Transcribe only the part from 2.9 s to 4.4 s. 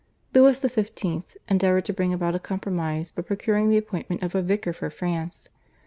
by procuring the appointment of